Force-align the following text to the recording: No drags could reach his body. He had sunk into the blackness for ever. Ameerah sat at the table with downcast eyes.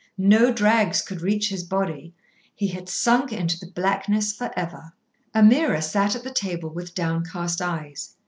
No 0.17 0.51
drags 0.51 0.99
could 0.99 1.21
reach 1.21 1.49
his 1.49 1.63
body. 1.63 2.15
He 2.55 2.69
had 2.69 2.89
sunk 2.89 3.31
into 3.31 3.59
the 3.59 3.71
blackness 3.71 4.33
for 4.33 4.49
ever. 4.57 4.93
Ameerah 5.35 5.83
sat 5.83 6.15
at 6.15 6.23
the 6.23 6.33
table 6.33 6.69
with 6.69 6.95
downcast 6.95 7.61
eyes. 7.61 8.15